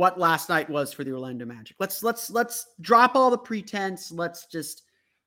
[0.00, 1.76] what last night was for the Orlando Magic.
[1.78, 4.10] Let's let's let's drop all the pretense.
[4.10, 4.82] Let's just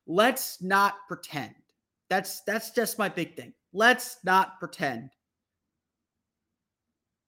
[0.07, 1.53] let's not pretend.
[2.09, 3.53] That's that's just my big thing.
[3.71, 5.11] Let's not pretend.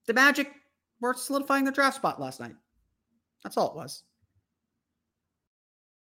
[0.08, 0.52] The Magic
[1.00, 2.56] were solidifying their draft spot last night.
[3.44, 4.04] That's all it was.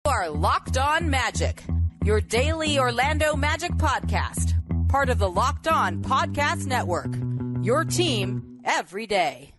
[0.07, 1.63] You are Locked On Magic,
[2.05, 4.55] your daily Orlando Magic podcast,
[4.89, 7.15] part of the Locked On Podcast Network.
[7.63, 9.55] Your team every day.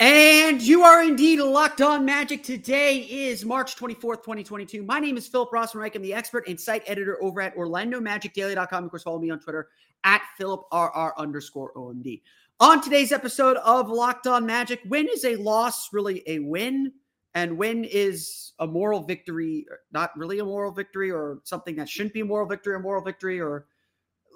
[0.00, 2.44] And you are indeed locked on magic.
[2.44, 4.84] Today is March 24th, 2022.
[4.84, 5.96] My name is Philip Rossman-Reich.
[5.96, 8.84] I'm the expert and site editor over at OrlandoMagicDaily.com.
[8.84, 9.70] Of course, follow me on Twitter
[10.04, 12.22] at PhilipRR underscore OMD.
[12.60, 16.92] On today's episode of Locked On Magic, win is a loss, really a win,
[17.34, 22.14] and win is a moral victory, not really a moral victory, or something that shouldn't
[22.14, 23.66] be a moral victory, a moral victory, or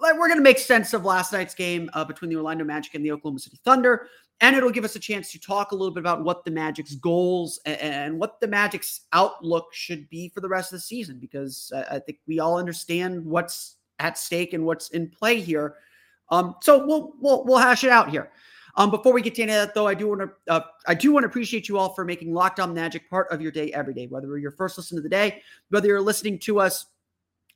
[0.00, 2.94] like we're going to make sense of last night's game uh, between the Orlando Magic
[2.94, 4.08] and the Oklahoma City Thunder.
[4.40, 6.96] And it'll give us a chance to talk a little bit about what the Magic's
[6.96, 11.72] goals and, what the Magic's outlook should be for the rest of the season, because
[11.90, 15.76] I, think we all understand what's at stake and what's in play here.
[16.30, 18.32] Um, so we'll we'll we'll hash it out here.
[18.74, 20.94] Um, before we get to any of that, though, I do want to uh, I
[20.94, 23.70] do want to appreciate you all for making Locked On Magic part of your day
[23.72, 26.86] every day, whether you're your first listen of the day, whether you're listening to us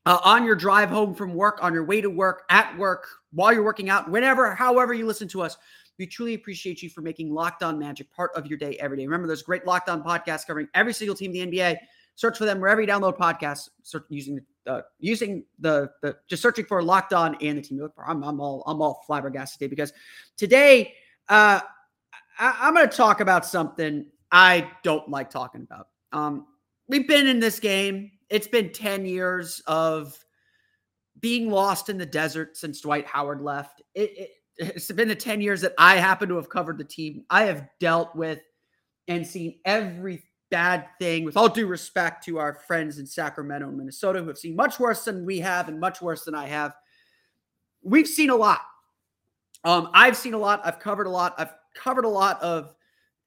[0.05, 3.53] uh, on your drive home from work, on your way to work, at work, while
[3.53, 5.57] you're working out, whenever, however you listen to us.
[5.99, 9.07] We truly appreciate you for making Locked On Magic part of your day every day.
[9.07, 11.79] Remember, there's great Locked On podcasts covering every single team in the NBA.
[12.17, 13.69] Search for them wherever you download podcasts.
[13.83, 17.89] Search using uh, using the the just searching for Locked On and the team.
[18.07, 19.93] I'm I'm all I'm all flabbergasted today because
[20.37, 20.95] today
[21.29, 21.61] uh,
[22.39, 25.89] I, I'm going to talk about something I don't like talking about.
[26.13, 26.47] Um,
[26.89, 28.13] we've been in this game.
[28.31, 30.19] It's been ten years of
[31.21, 33.83] being lost in the desert since Dwight Howard left.
[33.95, 37.25] It, it it's been the 10 years that I happen to have covered the team.
[37.31, 38.41] I have dealt with
[39.09, 43.77] and seen every bad thing, with all due respect to our friends in Sacramento and
[43.77, 46.75] Minnesota who have seen much worse than we have and much worse than I have.
[47.83, 48.61] We've seen a lot.
[49.65, 50.61] Um, I've seen a lot.
[50.65, 51.35] I've covered a lot.
[51.39, 52.75] I've covered a lot of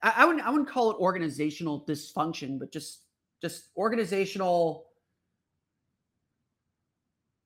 [0.02, 3.04] I, I wouldn't I wouldn't call it organizational dysfunction, but just
[3.42, 4.86] just organizational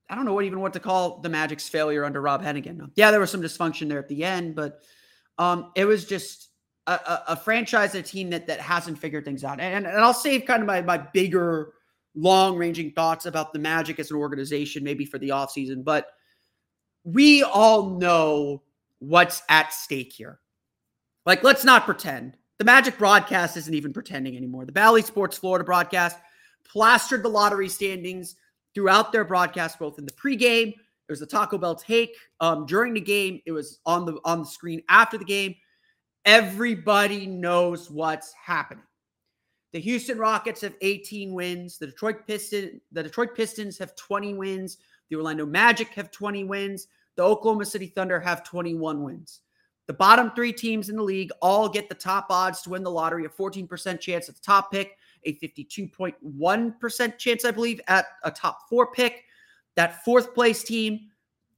[0.09, 2.91] I don't know what even what to call the Magic's failure under Rob Hennigan.
[2.95, 4.81] Yeah, there was some dysfunction there at the end, but
[5.37, 6.49] um, it was just
[6.87, 9.59] a, a, a, franchise, a team that that hasn't figured things out.
[9.59, 11.73] And, and I'll save kind of my my bigger
[12.15, 16.07] long ranging thoughts about the Magic as an organization, maybe for the offseason, but
[17.03, 18.63] we all know
[18.99, 20.39] what's at stake here.
[21.25, 22.37] Like, let's not pretend.
[22.57, 24.65] The Magic broadcast isn't even pretending anymore.
[24.65, 26.17] The Bally Sports Florida broadcast
[26.63, 28.35] plastered the lottery standings
[28.75, 30.73] throughout their broadcast, both in the pregame.
[31.07, 33.41] There was a Taco Bell take um, during the game.
[33.45, 35.55] It was on the on the screen after the game.
[36.25, 38.83] Everybody knows what's happening.
[39.73, 41.77] The Houston Rockets have 18 wins.
[41.77, 44.77] The Detroit Pistons, the Detroit Pistons have 20 wins.
[45.09, 46.87] The Orlando Magic have 20 wins.
[47.15, 49.41] The Oklahoma City Thunder have 21 wins.
[49.87, 52.89] The bottom three teams in the league all get the top odds to win the
[52.89, 58.31] lottery, a 14% chance at the top pick, a 52.1% chance, I believe, at a
[58.31, 59.23] top four pick.
[59.75, 61.09] That fourth place team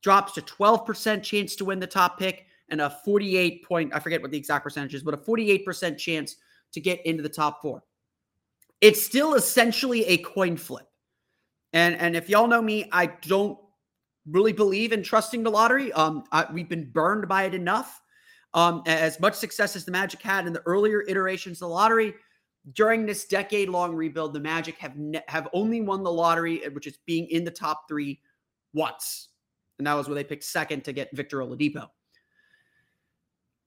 [0.02, 4.22] drops to 12% chance to win the top pick and a 48 point, I forget
[4.22, 6.36] what the exact percentage is, but a 48% chance
[6.74, 7.84] to get into the top four.
[8.82, 10.88] It's still essentially a coin flip.
[11.74, 13.58] And and if y'all know me, I don't
[14.26, 15.92] really believe in trusting the lottery.
[15.94, 18.02] Um, I, we've been burned by it enough.
[18.54, 22.14] Um, as much success as the Magic had in the earlier iterations of the lottery,
[22.74, 26.88] during this decade-long rebuild, the Magic have ne- have only won the lottery, uh, which
[26.88, 28.20] is being in the top three
[28.74, 29.30] once,
[29.78, 31.90] and that was where they picked second to get Victor Oladipo.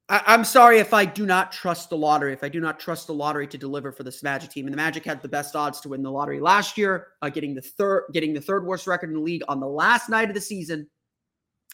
[0.09, 2.33] I, am sorry if I do not trust the lottery.
[2.33, 4.77] If I do not trust the lottery to deliver for this Magic team, and the
[4.77, 8.07] Magic had the best odds to win the lottery last year, uh, getting the third,
[8.13, 10.87] getting the third worst record in the league on the last night of the season,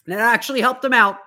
[0.05, 1.19] and it actually helped them out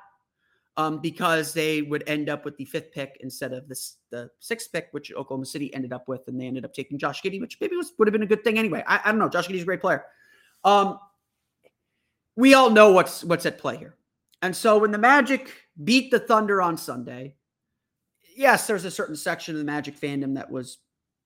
[0.80, 4.72] um, because they would end up with the fifth pick instead of this the sixth
[4.72, 7.58] pick, which Oklahoma City ended up with, and they ended up taking Josh Giddey, which
[7.60, 8.82] maybe was would have been a good thing anyway.
[8.88, 9.28] I, I don't know.
[9.28, 10.06] Josh Giddey's a great player.
[10.64, 10.98] Um,
[12.38, 13.98] we all know what's what's at play here.
[14.42, 15.52] And so when the Magic
[15.84, 17.36] beat the Thunder on Sunday,
[18.38, 20.78] yes, there's a certain section of the Magic fandom that was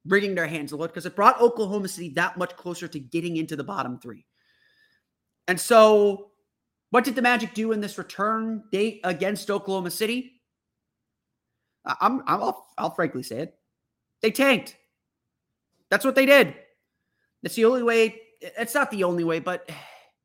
[0.08, 3.38] wringing their hands a lot because it brought Oklahoma City that much closer to getting
[3.38, 4.26] into the bottom three.
[5.48, 6.32] And so,
[6.94, 10.40] what did the Magic do in this return date against Oklahoma City?
[11.84, 13.56] I'm, I'm I'll, I'll frankly say it.
[14.22, 14.78] They tanked.
[15.90, 16.54] That's what they did.
[17.42, 18.22] That's the only way.
[18.42, 19.68] It's not the only way, but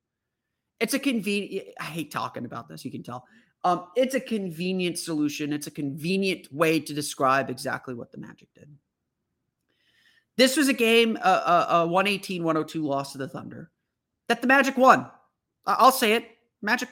[0.81, 1.69] it's a convenient.
[1.81, 2.85] I hate talking about this.
[2.85, 3.25] You can tell.
[3.65, 5.55] Um, it's a convenient solution.
[5.55, 8.69] It's a convenient way to describe exactly what the Magic did.
[10.37, 13.71] This was a game, a, a 118 102 loss to the Thunder
[14.29, 15.11] that the Magic won.
[15.65, 16.89] I'll say it Magic,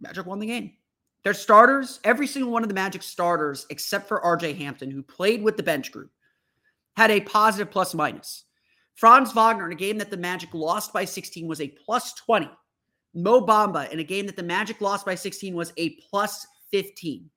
[0.00, 0.72] Magic won the game.
[1.24, 5.42] Their starters, every single one of the Magic starters, except for RJ Hampton, who played
[5.42, 6.10] with the bench group,
[6.96, 8.44] had a positive plus minus.
[8.94, 12.50] Franz Wagner, in a game that the Magic lost by 16, was a plus 20.
[13.14, 17.28] Mo Bamba in a game that the Magic lost by 16 was a plus 15.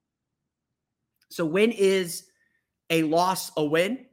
[1.30, 2.24] So when is
[2.92, 4.06] a loss a win.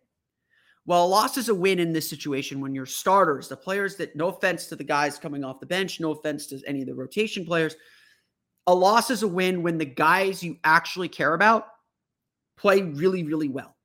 [0.90, 4.16] Well, a loss is a win in this situation when your starters, the players that,
[4.16, 6.96] no offense to the guys coming off the bench, no offense to any of the
[6.96, 7.76] rotation players,
[8.66, 11.68] a loss is a win when the guys you actually care about
[12.58, 13.76] play really, really well.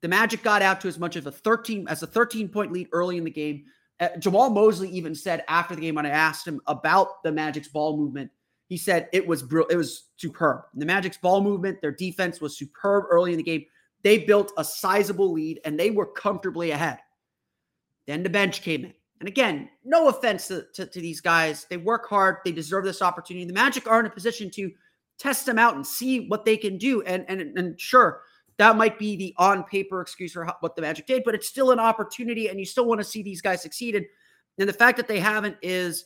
[0.00, 2.88] The Magic got out to as much of a 13 as a 13 point lead
[2.92, 3.66] early in the game.
[4.00, 7.68] Uh, Jamahl Mosley even said after the game when I asked him about the Magic's
[7.68, 8.30] ball movement,
[8.68, 10.62] he said it was it was superb.
[10.72, 13.66] The Magic's ball movement, their defense was superb early in the game.
[14.04, 16.98] They built a sizable lead and they were comfortably ahead.
[18.06, 18.94] Then the bench came in.
[19.20, 21.66] And again, no offense to, to, to these guys.
[21.70, 22.36] They work hard.
[22.44, 23.46] They deserve this opportunity.
[23.46, 24.70] The Magic are in a position to
[25.18, 27.00] test them out and see what they can do.
[27.02, 28.20] And and and sure,
[28.58, 31.70] that might be the on paper excuse for what the Magic did, but it's still
[31.70, 33.94] an opportunity, and you still want to see these guys succeed.
[34.58, 36.04] And the fact that they haven't is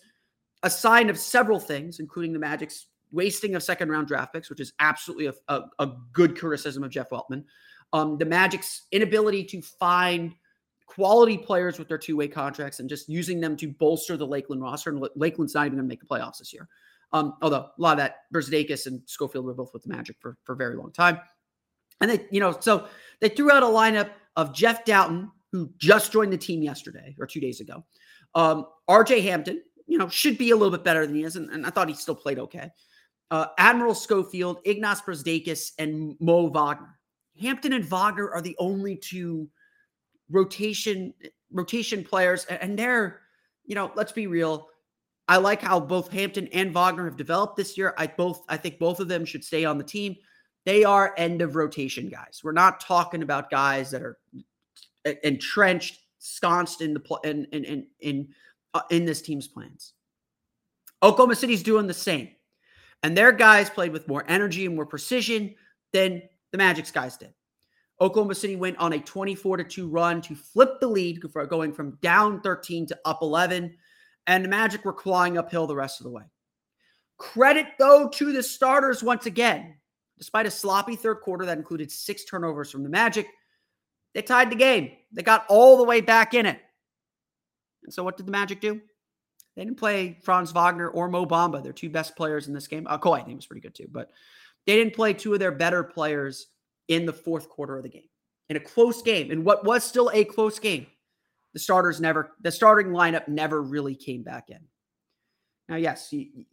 [0.62, 4.60] a sign of several things, including the Magic's wasting of second round draft picks, which
[4.60, 7.44] is absolutely a, a, a good criticism of Jeff Weltman.
[7.92, 10.34] Um, the Magic's inability to find
[10.86, 14.62] quality players with their two way contracts and just using them to bolster the Lakeland
[14.62, 14.90] roster.
[14.90, 16.68] And Lakeland's not even going to make the playoffs this year.
[17.12, 20.36] Um, although a lot of that, Brazdeikis and Schofield were both with the Magic for,
[20.44, 21.20] for a very long time.
[22.00, 22.86] And they, you know, so
[23.20, 27.26] they threw out a lineup of Jeff Dowtin, who just joined the team yesterday or
[27.26, 27.84] two days ago.
[28.34, 31.50] Um, RJ Hampton, you know, should be a little bit better than he is, and,
[31.50, 32.70] and I thought he still played okay.
[33.30, 36.97] Uh, Admiral Schofield, Ignas Brazdeikis, and Mo Wagner.
[37.40, 39.48] Hampton and Wagner are the only two
[40.30, 41.14] rotation
[41.52, 43.20] rotation players, and they're,
[43.64, 44.68] you know, let's be real.
[45.28, 47.94] I like how both Hampton and Wagner have developed this year.
[47.98, 50.16] I both I think both of them should stay on the team.
[50.64, 52.40] They are end of rotation guys.
[52.42, 54.18] We're not talking about guys that are
[55.22, 58.28] entrenched, sconced in the in in in
[58.74, 59.92] uh, in this team's plans.
[61.02, 62.30] Oklahoma City's doing the same,
[63.02, 65.54] and their guys played with more energy and more precision
[65.92, 67.32] than the Magic's guys did.
[68.00, 71.98] Oklahoma City went on a 24 to 2 run to flip the lead, going from
[72.00, 73.74] down 13 to up 11.
[74.26, 76.22] And the Magic were clawing uphill the rest of the way.
[77.18, 79.74] Credit, though, to the starters once again.
[80.18, 83.26] Despite a sloppy third quarter that included six turnovers from the Magic,
[84.14, 84.92] they tied the game.
[85.12, 86.60] They got all the way back in it.
[87.84, 88.80] And so, what did the Magic do?
[89.56, 92.86] They didn't play Franz Wagner or Mo Bamba, their two best players in this game.
[92.88, 94.10] Uh, Kawhi, I think was pretty good too, but
[94.68, 96.48] they didn't play two of their better players
[96.88, 98.08] in the fourth quarter of the game.
[98.50, 100.86] In a close game, in what was still a close game,
[101.54, 104.58] the starters never, the starting lineup never really came back in.
[105.70, 106.44] Now, yes, you,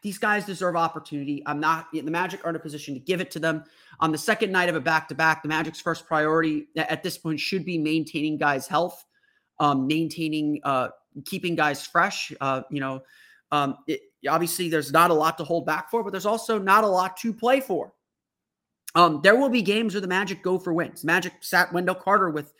[0.00, 1.42] these guys deserve opportunity.
[1.44, 3.64] I'm not, the Magic are in a position to give it to them.
[4.00, 7.18] On the second night of a back to back, the Magic's first priority at this
[7.18, 9.04] point should be maintaining guys' health,
[9.60, 10.88] um, maintaining, uh,
[11.26, 12.32] keeping guys fresh.
[12.40, 13.02] Uh, you know,
[13.52, 16.84] um, it, obviously there's not a lot to hold back for, but there's also not
[16.84, 17.92] a lot to play for.
[18.94, 21.04] Um, there will be games where the Magic go for wins.
[21.04, 22.52] Magic sat Wendell Carter with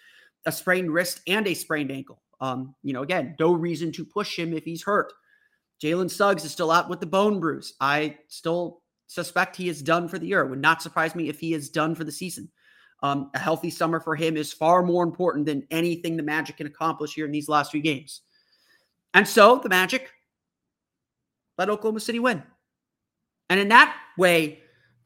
[0.47, 2.23] a sprained wrist and a sprained ankle.
[2.41, 5.13] Um, you know, again, no reason to push him if he's hurt.
[5.83, 7.75] Jalen Suggs is still out with the bone bruise.
[7.81, 10.43] I still suspect he is done for the year.
[10.43, 12.51] It would not surprise me if he is done for the season.
[13.03, 16.67] Um, a healthy summer for him is far more important than anything the Magic can
[16.67, 18.23] accomplish here in these last few games.
[19.15, 20.11] And so the Magic
[21.59, 22.43] let Oklahoma City win.
[23.51, 24.61] And in that way,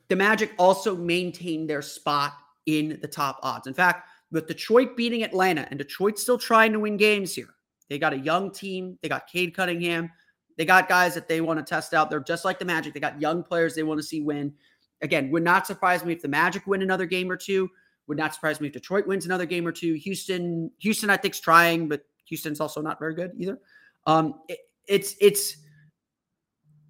[0.08, 2.34] the Magic also maintained their spot
[2.66, 3.66] in the top odds.
[3.66, 7.54] In fact, with Detroit beating Atlanta and Detroit still trying to win games here,
[7.88, 8.98] they got a young team.
[9.02, 10.10] They got Cade Cunningham.
[10.56, 12.10] They got guys that they want to test out.
[12.10, 12.94] They're just like the Magic.
[12.94, 14.52] They got young players they want to see win.
[15.00, 17.68] Again, would not surprise me if the Magic win another game or two.
[18.06, 19.94] Would not surprise me if Detroit wins another game or two.
[19.94, 23.58] Houston, Houston, I think's trying, but Houston's also not very good either.
[24.06, 25.56] Um, it, it's it's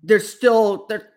[0.02, 1.08] there's still there.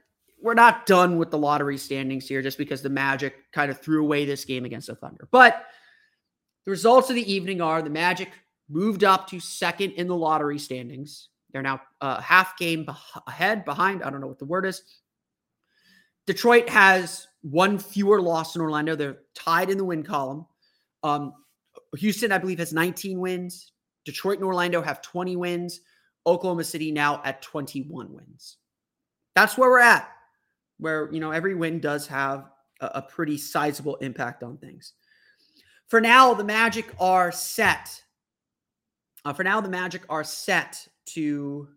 [0.42, 4.04] We're not done with the lottery standings here just because the Magic kind of threw
[4.04, 5.28] away this game against the Thunder.
[5.32, 5.66] But
[6.66, 8.30] the results of the evening are the Magic
[8.70, 11.30] moved up to second in the lottery standings.
[11.52, 12.86] They're now uh, half game
[13.28, 14.04] ahead, behind.
[14.04, 14.82] I don't know what the word is.
[16.28, 18.96] Detroit has one fewer loss than Orlando.
[18.96, 20.46] They're tied in the win column.
[21.04, 21.34] Um,
[21.98, 23.72] Houston, I believe, has 19 wins.
[24.06, 25.82] Detroit and Orlando have 20 wins.
[26.28, 28.58] Oklahoma City now at 21 wins.
[29.36, 30.10] That's where we're at,
[30.80, 32.50] where, you know, every win does have
[32.80, 34.94] a, a pretty sizable impact on things.
[35.88, 38.02] For now, the Magic are set.
[39.24, 41.68] Uh, for now, the Magic are set to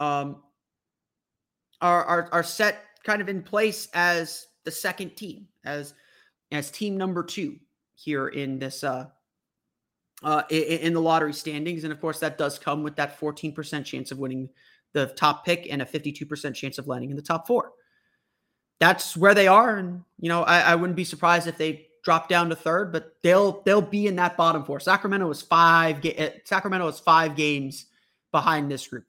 [0.00, 0.42] um
[1.80, 5.94] are, are are set kind of in place as the second team, as
[6.50, 7.56] as team number two
[7.94, 9.06] here in this uh
[10.22, 11.84] uh in, in the lottery standings.
[11.84, 14.48] And of course, that does come with that 14% chance of winning
[14.94, 17.72] the top pick and a 52% chance of landing in the top four.
[18.80, 19.76] That's where they are.
[19.76, 23.16] And, you know, I, I wouldn't be surprised if they drop down to third, but
[23.22, 24.78] they'll they'll be in that bottom four.
[24.78, 26.00] Sacramento is five.
[26.00, 27.86] Ga- eh, Sacramento is five games
[28.30, 29.06] behind this group.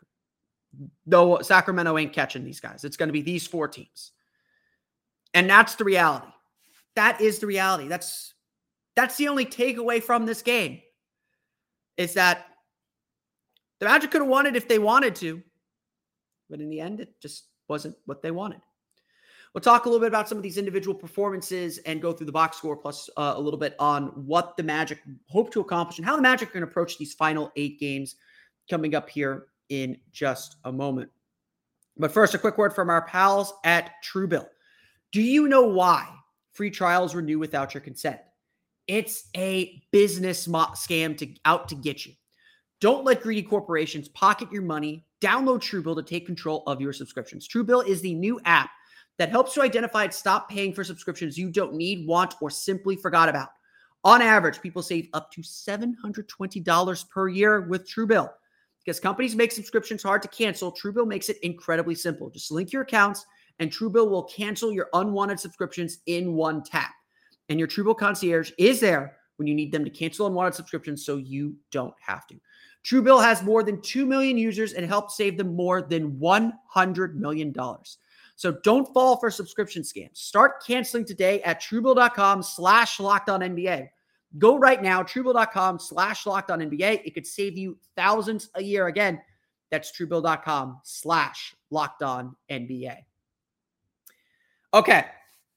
[1.06, 2.84] Though Sacramento ain't catching these guys.
[2.84, 4.12] It's going to be these four teams.
[5.34, 6.28] And that's the reality.
[6.96, 7.88] That is the reality.
[7.88, 8.34] That's
[8.96, 10.82] that's the only takeaway from this game.
[11.98, 12.48] Is that
[13.80, 15.44] the Magic could have won it if they wanted to,
[16.50, 18.62] but in the end, it just wasn't what they wanted.
[19.54, 22.32] We'll talk a little bit about some of these individual performances and go through the
[22.32, 25.00] box score, plus uh, a little bit on what the Magic
[25.30, 28.16] hope to accomplish and how the Magic are going to approach these final eight games
[28.70, 31.10] coming up here in just a moment.
[31.98, 34.48] But first, a quick word from our pals at Truebill.
[35.14, 36.10] Do you know why
[36.52, 38.20] free trials renew without your consent?
[38.88, 42.12] It's a business mo- scam to out to get you.
[42.82, 45.05] Don't let greedy corporations pocket your money.
[45.22, 47.48] Download Truebill to take control of your subscriptions.
[47.48, 48.70] Truebill is the new app
[49.18, 52.96] that helps you identify and stop paying for subscriptions you don't need, want, or simply
[52.96, 53.50] forgot about.
[54.04, 58.30] On average, people save up to $720 per year with Truebill.
[58.84, 62.30] Because companies make subscriptions hard to cancel, Truebill makes it incredibly simple.
[62.30, 63.26] Just link your accounts,
[63.58, 66.92] and Truebill will cancel your unwanted subscriptions in one tap.
[67.50, 71.18] And your Truebill concierge is there when you need them to cancel unwanted subscriptions so
[71.18, 72.36] you don't have to.
[72.86, 77.54] Truebill has more than 2 million users and helps save them more than $100 million.
[78.36, 80.18] So don't fall for subscription scams.
[80.18, 83.90] Start canceling today at truebill.com slash locked on NBA.
[84.38, 87.02] Go right now, truebill.com slash locked on NBA.
[87.06, 88.88] It could save you thousands a year.
[88.88, 89.20] Again,
[89.72, 92.98] that's truebill.com slash locked on NBA.
[94.74, 95.06] Okay.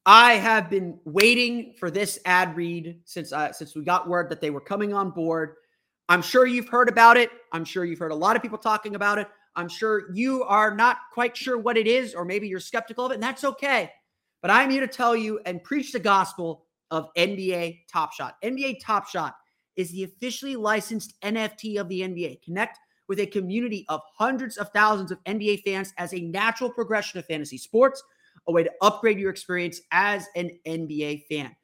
[0.06, 4.40] I have been waiting for this ad read since uh, since we got word that
[4.40, 5.56] they were coming on board.
[6.08, 7.30] I'm sure you've heard about it.
[7.52, 9.28] I'm sure you've heard a lot of people talking about it.
[9.56, 13.12] I'm sure you are not quite sure what it is, or maybe you're skeptical of
[13.12, 13.90] it, and that's okay.
[14.40, 18.36] But I'm here to tell you and preach the gospel of NBA Top Shot.
[18.42, 19.34] NBA Top Shot
[19.76, 22.42] is the officially licensed NFT of the NBA.
[22.42, 27.18] Connect with a community of hundreds of thousands of NBA fans as a natural progression
[27.18, 28.02] of fantasy sports,
[28.46, 31.54] a way to upgrade your experience as an NBA fan.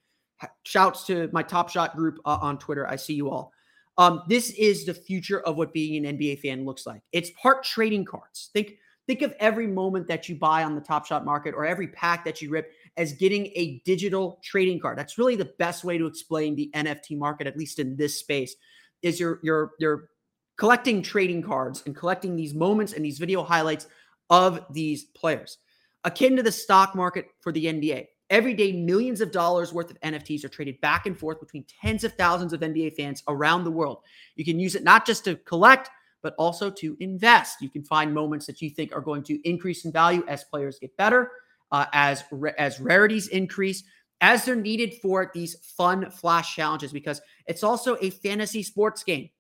[0.64, 2.86] Shouts to my Top Shot group uh, on Twitter.
[2.86, 3.53] I see you all.
[3.96, 7.02] Um, this is the future of what being an NBA fan looks like.
[7.12, 8.50] It's part trading cards.
[8.52, 11.88] Think think of every moment that you buy on the Top Shot market or every
[11.88, 14.98] pack that you rip as getting a digital trading card.
[14.98, 18.56] That's really the best way to explain the NFT market, at least in this space.
[19.02, 20.08] Is you're you're you're
[20.56, 23.86] collecting trading cards and collecting these moments and these video highlights
[24.30, 25.58] of these players,
[26.04, 28.06] akin to the stock market for the NBA.
[28.34, 32.02] Every day, millions of dollars worth of NFTs are traded back and forth between tens
[32.02, 33.98] of thousands of NBA fans around the world.
[34.34, 35.88] You can use it not just to collect,
[36.20, 37.62] but also to invest.
[37.62, 40.80] You can find moments that you think are going to increase in value as players
[40.80, 41.30] get better,
[41.70, 42.24] uh, as
[42.58, 43.84] as rarities increase,
[44.20, 46.92] as they're needed for these fun flash challenges.
[46.92, 49.30] Because it's also a fantasy sports game.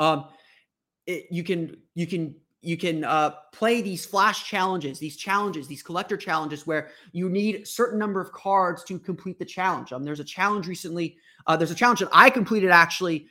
[0.00, 0.24] Um,
[1.06, 5.82] it, you can you can you can uh, play these flash challenges, these challenges, these
[5.82, 9.92] collector challenges where you need a certain number of cards to complete the challenge.
[9.92, 11.16] Um, there's a challenge recently.
[11.46, 13.26] Uh, there's a challenge that I completed actually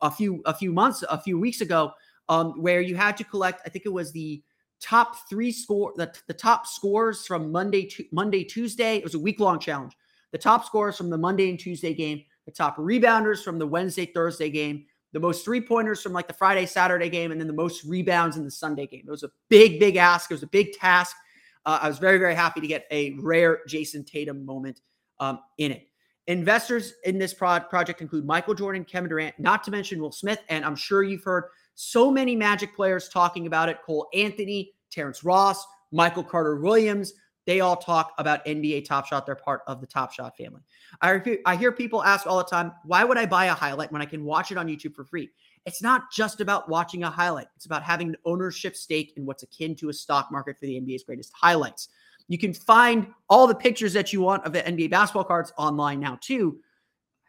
[0.00, 1.92] a few a few months, a few weeks ago,
[2.28, 3.62] um, where you had to collect.
[3.64, 4.42] I think it was the
[4.80, 8.96] top three score, the, the top scores from Monday to Monday Tuesday.
[8.96, 9.96] It was a week long challenge.
[10.32, 14.06] The top scores from the Monday and Tuesday game, the top rebounders from the Wednesday
[14.06, 17.52] Thursday game, the most three pointers from like the Friday, Saturday game, and then the
[17.52, 19.04] most rebounds in the Sunday game.
[19.06, 20.30] It was a big, big ask.
[20.30, 21.16] It was a big task.
[21.64, 24.80] Uh, I was very, very happy to get a rare Jayson Tatum moment
[25.20, 25.88] um, in it.
[26.28, 30.40] Investors in this pro- project include Michael Jordan, Kevin Durant, not to mention Will Smith,
[30.48, 33.78] and I'm sure you've heard so many Magic players talking about it.
[33.84, 37.12] Cole Anthony, Terrence Ross, Michael Carter Williams,
[37.46, 39.26] they all talk about NBA Top Shot.
[39.26, 40.60] They're part of the Top Shot family.
[41.00, 44.02] I, I hear people ask all the time, why would I buy a highlight when
[44.02, 45.30] I can watch it on YouTube for free?
[45.66, 49.42] It's not just about watching a highlight, it's about having an ownership stake in what's
[49.42, 51.88] akin to a stock market for the NBA's greatest highlights.
[52.28, 56.00] You can find all the pictures that you want of the NBA basketball cards online
[56.00, 56.58] now, too.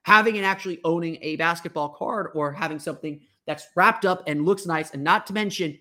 [0.03, 4.65] Having and actually owning a basketball card or having something that's wrapped up and looks
[4.65, 5.77] nice, and not to mention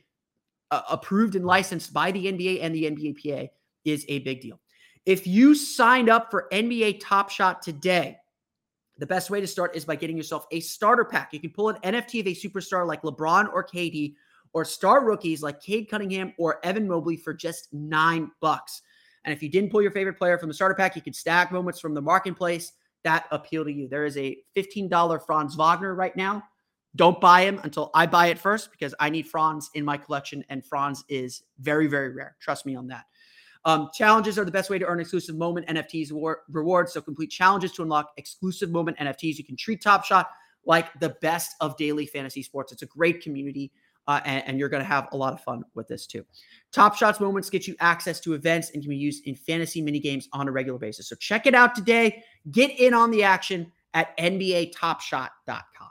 [0.71, 3.49] uh, approved and licensed by the NBA and the NBAPA
[3.85, 4.61] is a big deal.
[5.05, 8.19] If you signed up for NBA Top Shot today,
[8.99, 11.33] the best way to start is by getting yourself a starter pack.
[11.33, 14.15] You can pull an NFT of a superstar like LeBron or KD,
[14.53, 18.83] or star rookies like Cade Cunningham or Evan Mobley for just nine bucks.
[19.25, 21.53] And if you didn't pull your favorite player from the starter pack, you can stack
[21.53, 22.73] moments from the marketplace
[23.05, 23.89] that appeal to you.
[23.89, 26.45] There is a $15 Franz Wagner right now.
[26.95, 30.45] Don't buy him until I buy it first because I need Franz in my collection,
[30.51, 32.37] and Franz is very, very rare.
[32.39, 33.07] Trust me on that.
[33.65, 36.93] Um, challenges are the best way to earn exclusive moment NFTs war- rewards.
[36.93, 39.39] So complete challenges to unlock exclusive moment NFTs.
[39.39, 40.31] You can treat Top Shot
[40.65, 42.73] like the best of daily fantasy sports.
[42.73, 43.73] It's a great community.
[44.09, 46.27] Uh, and, and, you're going to have a lot of fun with this too.
[46.73, 50.01] Top Shots moments get you access to events and can be used in fantasy mini
[50.01, 51.09] games on a regular basis.
[51.09, 52.25] So check it out today.
[52.51, 55.91] Get in on the action at NBATopShot.com.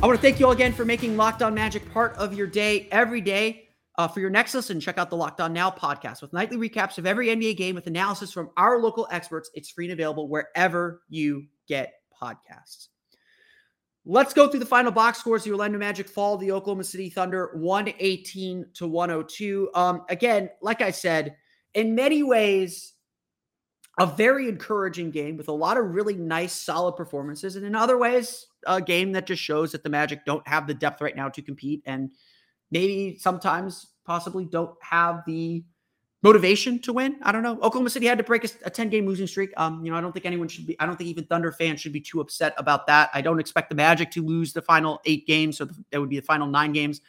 [0.00, 2.46] I want to thank you all again for making Locked On Magic part of your
[2.46, 3.68] day every day.
[3.96, 6.98] Uh, for your next listen, check out the Locked On Now podcast with nightly recaps
[6.98, 9.50] of every NBA game with analysis from our local experts.
[9.54, 12.90] It's free and available wherever you get podcasts.
[14.06, 15.42] Let's go through the final box scores.
[15.42, 19.68] The Orlando Magic fall the Oklahoma City Thunder 118 to 102.
[19.74, 21.34] Um, again, like I said,
[21.74, 22.94] in many ways,
[23.98, 27.56] a very encouraging game with a lot of really nice, solid performances.
[27.56, 30.74] And in other ways, a game that just shows that the Magic don't have the
[30.74, 32.10] depth right now to compete and
[32.70, 35.64] maybe sometimes possibly don't have the
[36.22, 37.16] motivation to win.
[37.22, 37.54] I don't know.
[37.62, 39.50] Oklahoma City had to break a, a 10 game losing streak.
[39.56, 41.80] Um, you know, I don't think anyone should be, I don't think even Thunder fans
[41.80, 43.10] should be too upset about that.
[43.14, 45.58] I don't expect the Magic to lose the final eight games.
[45.58, 47.00] So that would be the final nine games.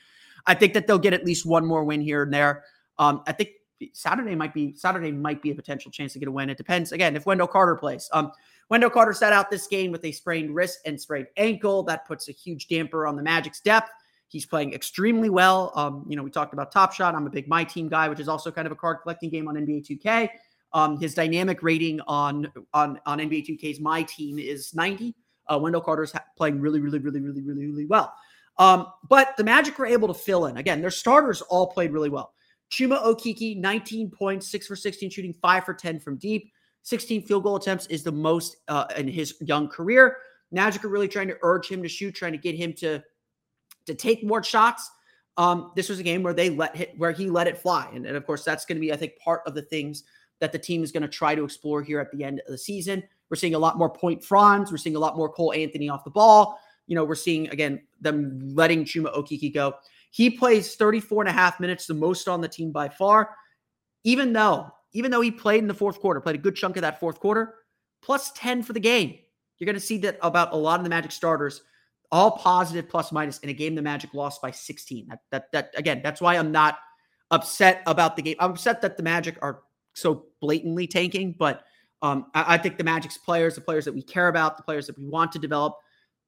[0.46, 2.64] I think that they'll get at least one more win here and there.
[2.98, 3.50] Um, I think
[3.94, 6.50] Saturday might be Saturday might be a potential chance to get a win.
[6.50, 8.10] It depends again if Wendell Carter plays.
[8.14, 8.32] Um,
[8.70, 11.84] Wendell Carter sat out this game with a sprained wrist and sprained ankle.
[11.84, 13.92] That puts a huge damper on the Magic's depth.
[14.28, 15.72] He's playing extremely well.
[15.76, 17.16] Um, you know, we talked about Top Shot.
[17.16, 19.48] I'm a big My Team guy, which is also kind of a card collecting game
[19.48, 20.30] on NBA 2K.
[20.72, 25.16] Um, his dynamic rating on on on NBA 2K's My Team is 90.
[25.48, 28.14] Uh, Wendell Carter's ha- playing really, really, really, really, really, really well.
[28.60, 30.58] Um, but the Magic were able to fill in.
[30.58, 32.34] Again, their starters all played really well.
[32.72, 36.52] Chuma Okeke, 19 points, 6 for 16 shooting, 5 for 10 from deep.
[36.84, 40.18] 16 field goal attempts is the most uh, in his young career.
[40.52, 43.04] Magic are really trying to urge him to shoot, trying to get him to
[43.86, 44.90] to take more shots.
[45.38, 48.06] Um, this was a game where they let hit where he let it fly, and,
[48.06, 50.04] and of course that's going to be I think part of the things
[50.40, 52.58] that the team is going to try to explore here at the end of the
[52.58, 53.04] season.
[53.30, 54.72] We're seeing a lot more point Franz.
[54.72, 56.60] We're seeing a lot more Cole Anthony off the ball.
[56.88, 59.76] You know, we're seeing again them letting Chuma Okeke go.
[60.12, 63.36] He plays 34 and a half minutes, the most on the team by far.
[64.04, 66.82] Even though, even though he played in the fourth quarter, played a good chunk of
[66.82, 67.56] that fourth quarter,
[68.02, 69.18] plus 10 for the game.
[69.58, 71.62] You're going to see that about a lot of the Magic starters,
[72.12, 75.08] all positive plus minus in a game the Magic lost by 16.
[75.08, 76.80] That that that again, that's why I'm not
[77.30, 78.36] upset about the game.
[78.40, 79.62] I'm upset that the Magic are
[79.94, 81.64] so blatantly tanking, but
[82.02, 84.88] um, I, I think the Magic's players, the players that we care about, the players
[84.88, 85.76] that we want to develop,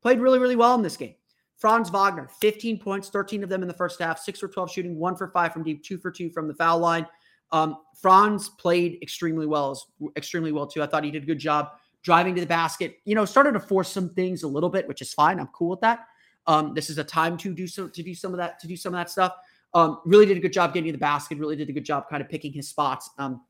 [0.01, 1.15] played really, really well in this game.
[1.61, 4.97] Franz Wagner, 15 points, 13 of them in the first half, six for 12 shooting,
[4.97, 7.05] one for five from deep, two for two from the foul line.
[7.51, 9.79] Um, Franz played extremely well,
[10.17, 10.81] extremely well too.
[10.81, 11.69] I thought he did a good job
[12.01, 12.95] driving to the basket.
[13.05, 15.39] You know, started to force some things a little bit, which is fine.
[15.39, 16.07] I'm cool with that.
[16.47, 18.75] Um, this is a time to do so to do some of that to do
[18.75, 19.35] some of that stuff.
[19.75, 21.37] Um, really did a good job getting to the basket.
[21.37, 23.11] Really did a good job kind of picking his spots.
[23.19, 23.41] Um,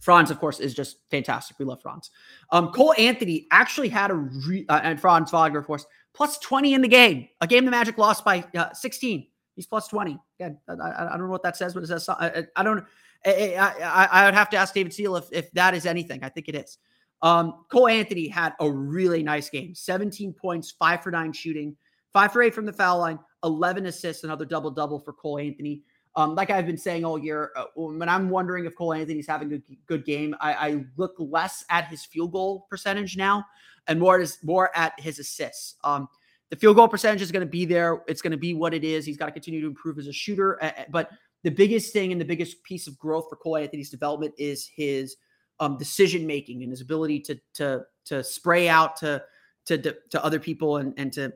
[0.00, 1.58] Franz, of course, is just fantastic.
[1.58, 2.10] We love Franz.
[2.50, 6.74] Um, Cole Anthony actually had a re- uh, and Franz Wagner, of course, plus 20
[6.74, 7.28] in the game.
[7.40, 9.26] A game the Magic lost by uh, 16.
[9.54, 10.18] He's plus 20.
[10.40, 12.84] Again, I, I, don't know what that says, but it says I, I don't.
[13.24, 16.24] I, I, would have to ask David Seal if, if that is anything.
[16.24, 16.78] I think it is.
[17.20, 21.76] Um, Cole Anthony had a really nice game 17 points, five for nine shooting,
[22.12, 25.82] five for eight from the foul line, 11 assists, another double double for Cole Anthony.
[26.14, 29.52] Um, like I've been saying all year, uh, when I'm wondering if Cole Anthony's having
[29.54, 33.46] a good game, I, I, look less at his field goal percentage now
[33.86, 35.76] and more at his, more at his assists.
[35.84, 36.08] Um,
[36.50, 38.02] the field goal percentage is going to be there.
[38.06, 39.06] It's going to be what it is.
[39.06, 40.60] He's got to continue to improve as a shooter.
[40.90, 41.10] But
[41.44, 45.16] the biggest thing and the biggest piece of growth for Cole Anthony's development is his
[45.60, 49.22] um, decision making and his ability to to to spray out to
[49.64, 49.78] to
[50.10, 51.32] to other people and and to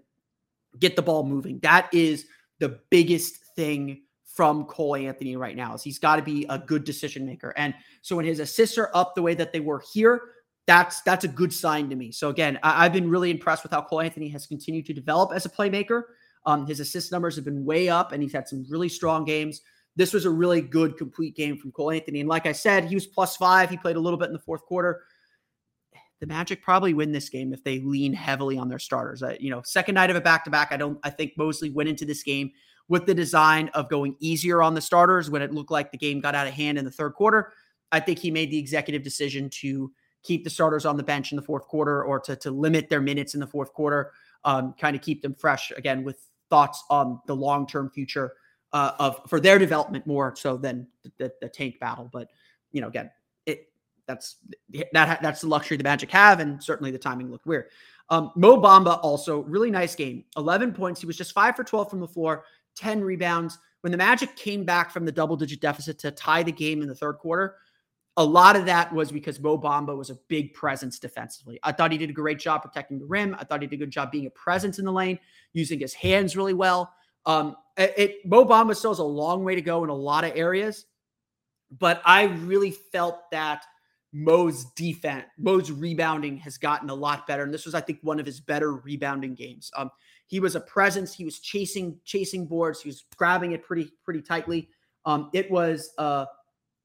[0.78, 1.60] get the ball moving.
[1.60, 2.26] That is
[2.58, 4.02] the biggest thing
[4.36, 5.74] from Cole Anthony right now.
[5.74, 7.54] Is he's got to be a good decision maker.
[7.56, 10.20] And so when his assists are up the way that they were here,
[10.66, 12.12] that's that's a good sign to me.
[12.12, 15.32] So again, I, have been really impressed with how Cole Anthony has continued to develop
[15.34, 16.02] as a playmaker.
[16.44, 19.62] Um, his assist numbers have been way up, and he's had some really strong games.
[19.96, 22.20] This was a really good, complete game from Cole Anthony.
[22.20, 23.70] And like I said, he was plus five.
[23.70, 25.02] He played a little bit in the fourth quarter.
[26.20, 29.22] The Magic probably win this game if they lean heavily on their starters.
[29.22, 30.72] Uh, you know, second night of a back to back.
[30.72, 30.98] I don't.
[31.02, 32.52] I think Mosley went into this game
[32.88, 36.20] with the design of going easier on the starters when it looked like the game
[36.20, 37.52] got out of hand in the third quarter.
[37.92, 41.36] I think he made the executive decision to keep the starters on the bench in
[41.36, 44.12] the fourth quarter or to, to limit their minutes in the fourth quarter,
[44.44, 46.18] um, kind of keep them fresh again with
[46.50, 48.32] thoughts on the long term future
[48.72, 52.08] uh, of for their development more so than the, the, the, tank battle.
[52.12, 52.28] But
[52.72, 53.10] you know, again,
[53.46, 53.68] it
[54.06, 54.36] that's
[54.92, 57.66] that that's the luxury the Magic have, and certainly the timing looked weird.
[58.08, 61.00] Um, Mo Bamba also really nice game, 11 points.
[61.00, 62.44] He was just five for 12 from the floor,
[62.76, 63.58] 10 rebounds.
[63.80, 66.88] When the Magic came back from the double digit deficit to tie the game in
[66.88, 67.56] the third quarter,
[68.16, 71.58] a lot of that was because Mo Bamba was a big presence defensively.
[71.62, 73.36] I thought he did a great job protecting the rim.
[73.38, 75.18] I thought he did a good job being a presence in the lane,
[75.52, 76.92] using his hands really well.
[77.26, 80.24] Um, it, it Mo Bamba still has a long way to go in a lot
[80.24, 80.86] of areas,
[81.70, 83.64] but I really felt that
[84.12, 88.18] Mo's defense, Mo's rebounding has gotten a lot better, and this was, I think, one
[88.18, 89.70] of his better rebounding games.
[89.76, 89.90] Um,
[90.26, 91.14] he was a presence.
[91.14, 92.80] He was chasing chasing boards.
[92.80, 94.68] He was grabbing it pretty pretty tightly.
[95.04, 96.26] Um, it was a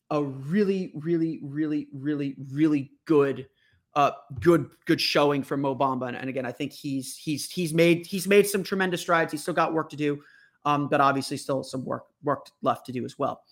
[0.10, 3.47] a really really really really really good
[3.95, 6.08] uh good good showing from Mo Bamba.
[6.08, 9.32] And, and again, I think he's he's he's made he's made some tremendous strides.
[9.32, 10.21] He's still got work to do,
[10.65, 13.43] um, but obviously still some work work left to do as well.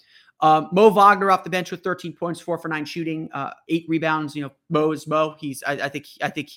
[0.42, 3.86] Um, Mo Wagner off the bench with 13 points, four for nine shooting, uh, eight
[3.90, 4.36] rebounds.
[4.36, 5.36] You know, Mo is Mo.
[5.38, 6.50] He's I, I think I think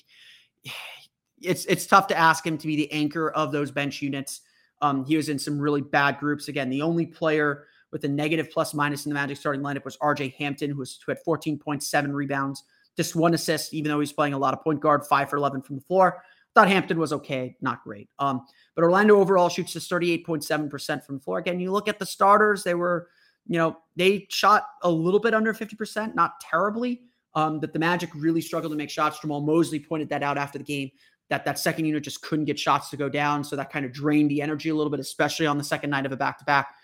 [1.44, 4.40] it's it's tough to ask him to be the anchor of those bench units.
[4.80, 6.48] Um, he was in some really bad groups.
[6.48, 9.96] Again, the only player with a negative plus minus in the Magic starting lineup was
[9.98, 12.64] RJ Hampton, who, was, who had 14.7 rebounds,
[12.96, 15.62] just one assist, even though he's playing a lot of point guard, five for 11
[15.62, 16.22] from the floor.
[16.54, 18.08] Thought Hampton was okay, not great.
[18.18, 21.38] Um, but Orlando overall shoots just 38.7% from the floor.
[21.38, 23.08] Again, you look at the starters, they were,
[23.46, 27.02] you know, they shot a little bit under 50%, not terribly.
[27.34, 29.20] Um, that the Magic really struggled to make shots.
[29.20, 30.90] Jamahl Mosley pointed that out after the game
[31.32, 33.42] that that second unit just couldn't get shots to go down.
[33.42, 36.04] So that kind of drained the energy a little bit, especially on the second night
[36.04, 36.74] of a back to back.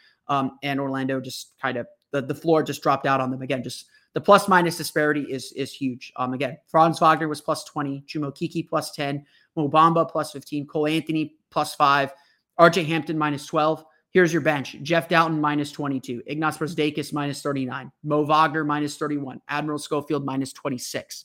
[0.63, 3.63] And Orlando just kind of the, the floor just dropped out on them again.
[3.63, 3.85] Just
[4.15, 6.15] the plus minus disparity is is huge.
[6.17, 9.23] Um, again, Franz Wagner was plus 20, Chuma Okeke plus 10,
[9.55, 12.15] Mo Bamba plus 15, Cole Anthony plus five,
[12.59, 13.85] RJ Hampton minus 12.
[14.13, 19.43] Here's your bench Jeff Dowtin minus 22, Ignas Brazdeikis minus 39, Mo Wagner minus 31,
[19.47, 21.25] Admiral Schofield minus 26.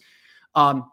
[0.55, 0.91] Um,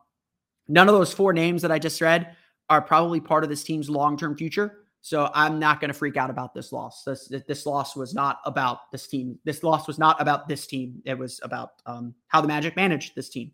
[0.70, 2.36] none of those four names that I just read
[2.68, 4.84] are probably part of this team's long term future.
[5.02, 7.04] So I'm not going to freak out about this loss.
[7.04, 9.38] This this loss was not about this team.
[9.44, 11.02] This loss was not about this team.
[11.04, 13.52] It was about um, how the Magic managed this team.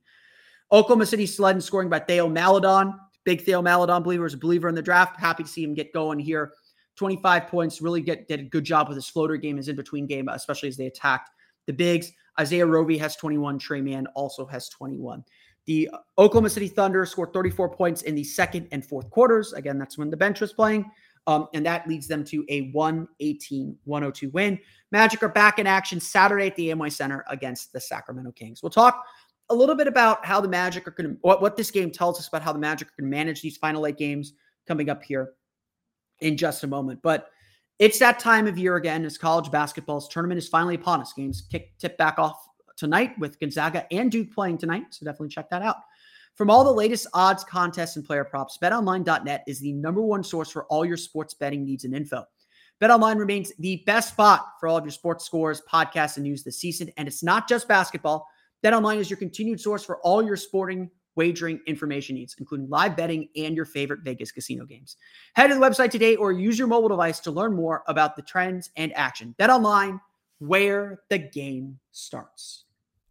[0.73, 2.95] Oklahoma City sled and scoring by Theo Maledon.
[3.25, 5.19] Big Theo Maledon believer is a believer in the draft.
[5.19, 6.53] Happy to see him get going here.
[6.97, 7.81] 25 points.
[7.81, 10.69] Really get did a good job with his floater game, his in between game, especially
[10.69, 11.31] as they attacked
[11.67, 12.11] the bigs.
[12.41, 13.59] Isaiah Roby has 21.
[13.59, 15.25] Tre Mann also has 21.
[15.67, 19.53] The Oklahoma City Thunder scored 34 points in the second and fourth quarters.
[19.53, 20.91] Again, that's when the bench was playing.
[21.27, 24.59] Um, and that leads them to a 118 102 win.
[24.93, 28.63] Magic are back in action Saturday at the Amway Center against the Sacramento Kings.
[28.63, 29.05] We'll talk
[29.49, 32.21] a little bit about how the Magic are going to, what, what this game tells
[32.21, 34.35] us about how the Magic to manage these final eight games
[34.69, 35.33] coming up here
[36.21, 37.01] in just a moment.
[37.03, 37.29] But
[37.81, 41.13] it's that time of year again as college basketball's tournament is finally upon us.
[41.13, 42.37] Games kick tip back off
[42.77, 44.85] tonight with Gonzaga and Duke playing tonight.
[44.91, 45.77] So definitely check that out.
[46.35, 50.51] From all the latest odds, contests, and player props, betonline.net is the number one source
[50.51, 52.25] for all your sports betting needs and info.
[52.81, 56.61] BetOnline remains the best spot for all of your sports scores, podcasts, and news this
[56.61, 56.91] season.
[56.99, 58.29] And it's not just basketball.
[58.63, 63.29] BetOnline is your continued source for all your sporting wagering information needs, including live betting
[63.37, 64.97] and your favorite Vegas casino games.
[65.35, 68.23] Head to the website today or use your mobile device to learn more about the
[68.23, 69.35] trends and action.
[69.39, 69.99] BetOnline,
[70.39, 72.66] where the game starts.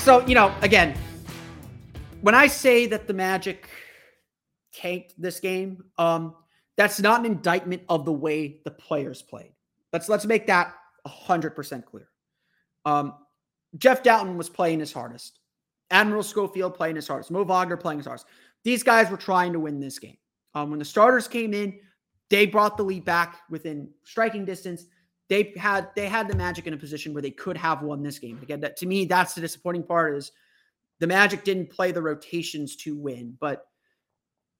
[0.00, 0.96] So, you know, again,
[2.22, 3.68] when I say that the Magic
[4.72, 6.36] tanked this game, um,
[6.78, 9.52] that's not an indictment of the way the players played.
[9.92, 10.72] Let's let's make that
[11.06, 12.08] hundred percent clear.
[12.86, 13.12] Um,
[13.76, 15.38] Jeff Dowtin was playing his hardest.
[15.90, 17.30] Admiral Schofield playing his hardest.
[17.30, 18.26] Mo Wagner playing his hardest.
[18.64, 20.16] These guys were trying to win this game.
[20.54, 21.78] Um, when the starters came in,
[22.30, 24.86] they brought the lead back within striking distance
[25.30, 28.18] they had they had the Magic in a position where they could have won this
[28.18, 28.38] game.
[28.42, 30.32] Again, that to me, that's the disappointing part is
[30.98, 33.36] the Magic didn't play the rotations to win.
[33.40, 33.64] But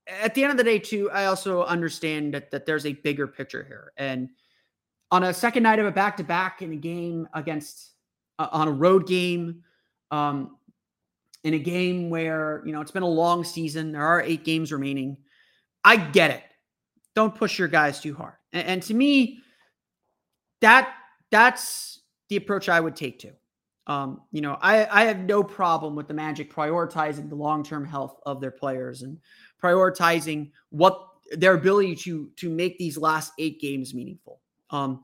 [0.09, 3.27] at the end of the day, too, I also understand that, that there's a bigger
[3.27, 3.93] picture here.
[3.97, 4.31] And
[5.11, 7.91] on a second night of a back to back in a game against
[8.39, 9.65] uh, on a road game,
[10.13, 10.57] um,
[11.43, 14.71] in a game where you know it's been a long season, there are eight games
[14.71, 15.17] remaining.
[15.83, 16.45] I get it.
[17.17, 18.35] Don't push your guys too hard.
[18.53, 19.43] and, and to me
[20.61, 20.95] that
[21.31, 23.33] that's the approach I would take to.
[23.87, 27.85] Um, you know, I, I have no problem with the Magic prioritizing the long term
[27.85, 29.19] health of their players and
[29.63, 34.41] prioritizing what their ability to to make these last eight games meaningful.
[34.71, 35.03] Um,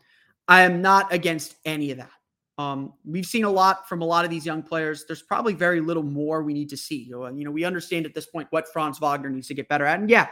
[0.48, 2.10] I am not against any of that.
[2.58, 5.04] Um, we've seen a lot from a lot of these young players.
[5.04, 7.02] There's probably very little more we need to see.
[7.04, 10.00] You know, we understand at this point what Franz Wagner needs to get better at.
[10.00, 10.28] And yeah,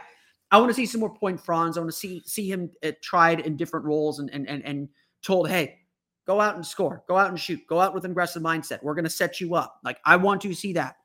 [0.49, 1.77] I want to see some more point Franz.
[1.77, 4.89] I want to see see him uh, tried in different roles and and and and
[5.25, 5.79] told, hey,
[6.27, 8.81] go out and score, go out and shoot, go out with an aggressive mindset.
[8.83, 9.79] We're going to set you up.
[9.83, 10.95] Like I want to see that.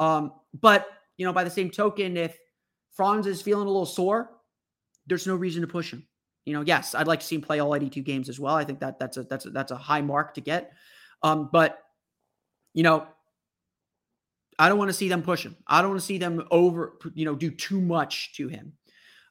[0.00, 2.36] Um, but you know, by the same token, if
[2.92, 4.30] Franz is feeling a little sore,
[5.06, 6.06] there's no reason to push him.
[6.44, 8.54] You know, yes, I'd like to see him play all 82 games as well.
[8.54, 10.72] I think that that's a that's a, that's a high mark to get.
[11.22, 11.78] Um, but
[12.74, 13.06] you know,
[14.58, 15.56] I don't want to see them push him.
[15.66, 18.72] I don't want to see them over, you know, do too much to him.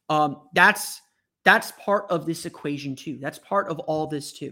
[0.09, 1.01] Um, that's
[1.47, 3.17] that's part of this equation too.
[3.21, 4.51] That's part of all this too.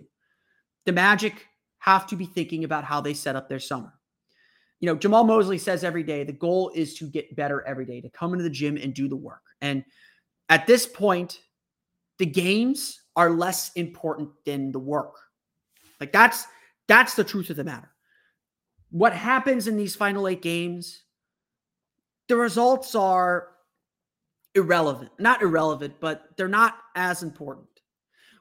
[0.85, 1.45] The Magic
[1.79, 3.91] have to be thinking about how they set up their summer.
[4.79, 7.99] You know, Jamahl Mosley says every day the goal is to get better every day,
[7.99, 9.41] to come into the gym and do the work.
[9.59, 9.83] And
[10.47, 11.41] at this point,
[12.17, 15.15] the games are less important than the work.
[15.99, 16.45] Like that's
[16.87, 17.91] that's the truth of the matter.
[18.91, 21.03] What happens in these final eight games,
[22.29, 23.49] the results are
[24.55, 25.11] irrelevant.
[25.19, 27.67] Not irrelevant, but they're not as important.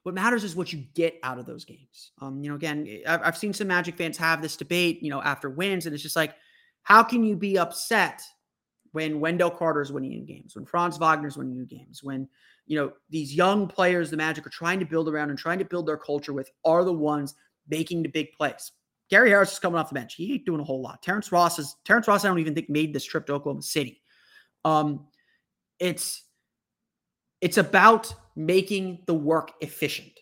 [0.05, 2.12] What matters is what you get out of those games.
[2.20, 5.48] Um, you know, again, I've seen some Magic fans have this debate, you know, after
[5.48, 6.35] wins, and it's just like,
[6.83, 8.20] how can you be upset
[8.92, 12.29] when Wendell Carter's winning you games, when Franz Wagner's winning you games, when
[12.66, 15.64] you know, these young players the Magic are trying to build around and trying to
[15.64, 17.35] build their culture with are the ones
[17.68, 18.72] making the big plays.
[19.11, 20.14] Gary Harris is coming off the bench.
[20.14, 21.03] He ain't doing a whole lot.
[21.03, 22.24] Terrence Ross is Terrence Ross.
[22.24, 24.00] I don't even think made this trip to Oklahoma City.
[24.64, 25.07] Um,
[25.79, 26.23] it's
[27.41, 30.13] it's about making the work efficient,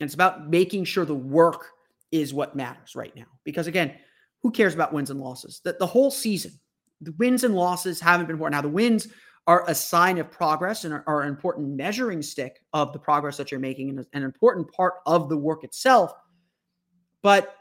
[0.00, 1.66] and it's about making sure the work
[2.12, 3.26] is what matters right now.
[3.44, 3.94] Because again,
[4.42, 5.60] who cares about wins and losses?
[5.64, 6.52] That the whole season,
[7.00, 8.56] the wins and losses haven't been important.
[8.56, 9.08] Now the wins
[9.46, 13.38] are a sign of progress and are, are an important measuring stick of the progress
[13.38, 16.12] that you're making and an important part of the work itself.
[17.22, 17.54] But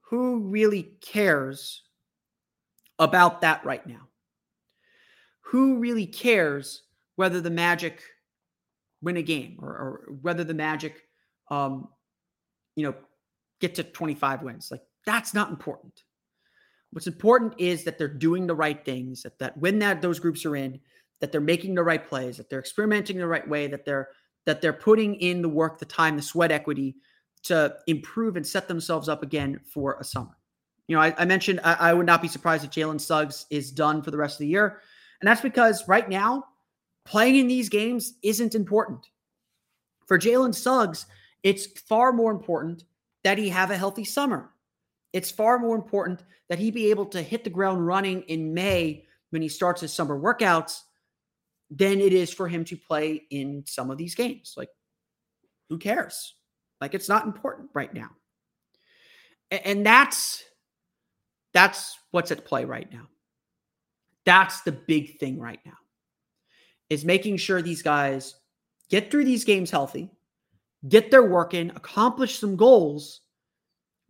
[0.00, 1.84] who really cares
[2.98, 4.07] about that right now?
[5.48, 6.82] Who really cares
[7.16, 8.02] whether the Magic
[9.02, 11.02] win a game or, or whether the Magic,
[11.50, 11.88] um,
[12.76, 12.94] you know,
[13.60, 14.70] get to 25 wins?
[14.70, 16.02] Like that's not important.
[16.92, 20.46] What's important is that they're doing the right things, that, that when that those groups
[20.46, 20.80] are in,
[21.20, 24.08] that they're making the right plays, that they're experimenting the right way, that they're
[24.46, 26.96] that they're putting in the work, the time, the sweat equity
[27.42, 30.36] to improve and set themselves up again for a summer.
[30.86, 33.70] You know, I, I mentioned I, I, would not be surprised if Jalen Suggs is
[33.70, 34.80] done for the rest of the year.
[35.20, 36.44] And that's because right now,
[37.04, 39.06] playing in these games isn't important.
[40.06, 41.06] For Jalen Suggs,
[41.42, 42.84] it's far more important
[43.24, 44.50] that he have a healthy summer.
[45.12, 49.04] It's far more important that he be able to hit the ground running in May
[49.30, 50.80] when he starts his summer workouts
[51.70, 54.54] than it is for him to play in some of these games.
[54.56, 54.70] Like,
[55.68, 56.34] who cares?
[56.80, 58.10] Like, it's not important right now.
[59.50, 60.44] And that's
[61.54, 63.08] that's what's at play right now.
[64.28, 65.78] That's the big thing right now.
[66.90, 68.34] Is making sure these guys
[68.90, 70.10] get through these games healthy,
[70.86, 73.22] get their work in, accomplish some goals,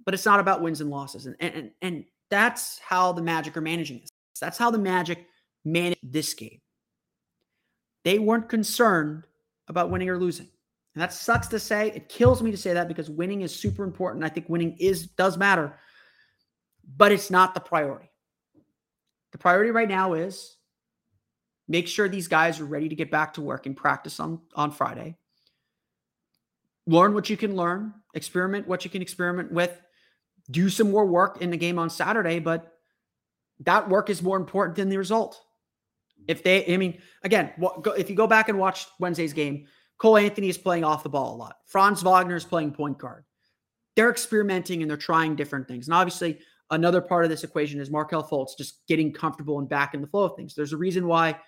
[0.04, 1.26] but it's not about wins and losses.
[1.26, 4.10] And, and, and that's how the Magic are managing this.
[4.40, 5.24] That's how the Magic
[5.64, 6.60] managed this game.
[8.02, 9.22] They weren't concerned
[9.68, 10.48] about winning or losing.
[10.96, 11.92] And that sucks to say.
[11.94, 14.24] It kills me to say that because winning is super important.
[14.24, 15.78] I think winning is does matter,
[16.96, 18.07] but it's not the priority.
[19.32, 20.56] The priority right now is
[21.68, 24.70] make sure these guys are ready to get back to work and practice on, on
[24.70, 25.16] Friday.
[26.86, 29.78] Learn what you can learn, experiment what you can experiment with,
[30.50, 32.72] do some more work in the game on Saturday, but
[33.60, 35.40] that work is more important than the result.
[36.26, 37.52] If they, I mean, again,
[37.96, 39.66] if you go back and watch Wednesday's game,
[39.98, 41.56] Cole Anthony is playing off the ball a lot.
[41.66, 43.24] Franz Wagner is playing point guard.
[43.96, 45.88] They're experimenting and they're trying different things.
[45.88, 46.38] And obviously,
[46.70, 50.06] another part of this equation is Markelle Fultz just getting comfortable and back in the
[50.06, 50.54] flow of things.
[50.54, 51.38] There's a reason why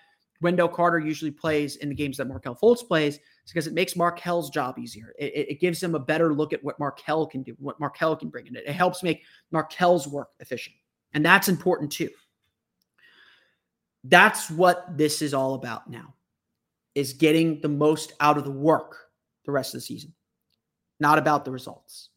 [0.41, 3.95] Wendell Carter usually plays in the games that Markelle Fultz plays it's because it makes
[3.95, 5.13] Markelle's job easier.
[5.17, 8.29] It, it, gives him a better look at what Markelle can do, what Markelle can
[8.29, 8.55] bring in.
[8.55, 10.75] It, it helps make Markelle's work efficient.
[11.13, 12.09] And that's important too.
[14.03, 16.13] That's what this is all about now
[16.95, 18.97] is getting the most out of the work
[19.45, 20.13] the rest of the season,
[20.99, 22.09] not about the results.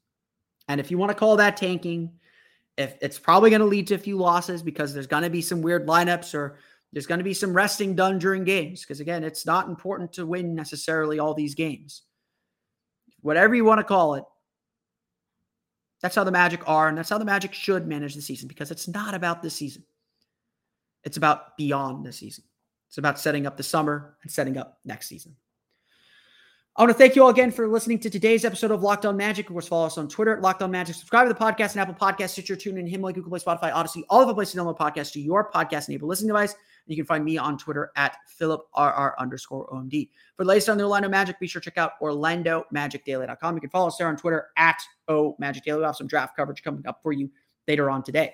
[0.68, 2.12] And if you want to call that tanking,
[2.76, 5.42] if it's probably going to lead to a few losses because there's going to be
[5.42, 6.58] some weird lineups or
[6.92, 10.26] there's going to be some resting done during games because, again, it's not important to
[10.26, 12.02] win necessarily all these games.
[13.20, 14.24] Whatever you want to call it,
[16.02, 18.70] that's how the Magic are, and that's how the Magic should manage the season because
[18.70, 19.84] it's not about this season.
[21.02, 22.44] It's about beyond the season.
[22.88, 25.34] It's about setting up the summer and setting up next season.
[26.76, 29.16] I want to thank you all again for listening to today's episode of Locked On
[29.16, 29.46] Magic.
[29.46, 30.96] Of course, follow us on Twitter, Locked On Magic.
[30.96, 34.22] Subscribe to the podcast and Apple Podcast, Stitcher, TuneIn, Himalaya, Google Play, Spotify, Odyssey, all
[34.22, 36.56] of the places to download podcasts to your podcast-enabled listening device.
[36.88, 40.10] You can find me on Twitter at PhilipRR underscore OMD.
[40.36, 43.54] For the latest on the Orlando Magic, be sure to check out OrlandoMagicDaily.com.
[43.54, 45.78] You can follow us there on Twitter at O Magic Daily.
[45.78, 47.30] We have some draft coverage coming up for you
[47.68, 48.32] later on today.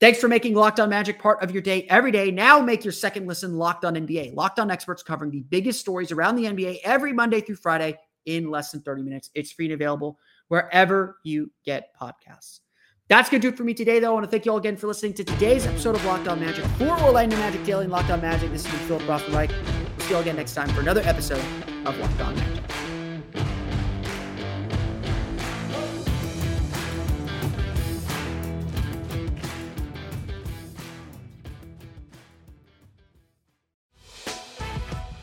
[0.00, 2.30] Thanks for making Locked On Magic part of your day every day.
[2.30, 4.34] Now make your second listen Locked On NBA.
[4.34, 8.50] Locked On experts covering the biggest stories around the NBA every Monday through Friday in
[8.50, 9.30] less than 30 minutes.
[9.34, 12.60] It's free and available wherever you get podcasts.
[13.08, 14.10] That's going to do it for me today, though.
[14.10, 16.40] I want to thank you all again for listening to today's episode of Locked On
[16.40, 18.50] Magic for Orlando Magic Daily and Locked On Magic.
[18.52, 19.50] This is Philip Rossman-Reich.
[19.50, 21.44] We'll see you all again next time for another episode
[21.84, 22.89] of Locked On Magic.